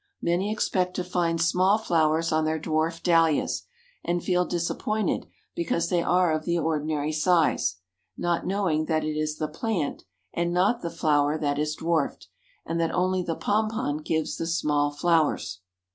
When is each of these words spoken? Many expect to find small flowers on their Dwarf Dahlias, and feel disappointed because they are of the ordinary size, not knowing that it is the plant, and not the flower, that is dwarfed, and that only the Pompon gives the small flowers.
Many 0.19 0.51
expect 0.51 0.95
to 0.95 1.03
find 1.03 1.39
small 1.39 1.77
flowers 1.77 2.31
on 2.31 2.43
their 2.43 2.59
Dwarf 2.59 3.03
Dahlias, 3.03 3.67
and 4.03 4.23
feel 4.23 4.45
disappointed 4.45 5.27
because 5.53 5.89
they 5.89 6.01
are 6.01 6.31
of 6.33 6.43
the 6.43 6.57
ordinary 6.57 7.11
size, 7.11 7.75
not 8.17 8.43
knowing 8.43 8.85
that 8.85 9.03
it 9.03 9.15
is 9.15 9.37
the 9.37 9.47
plant, 9.47 10.05
and 10.33 10.51
not 10.51 10.81
the 10.81 10.89
flower, 10.89 11.37
that 11.37 11.59
is 11.59 11.75
dwarfed, 11.75 12.29
and 12.65 12.79
that 12.81 12.89
only 12.95 13.21
the 13.21 13.35
Pompon 13.37 13.97
gives 14.03 14.37
the 14.37 14.47
small 14.47 14.89
flowers. 14.89 15.59